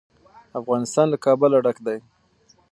[0.59, 1.97] افغانستان له کابل ډک دی.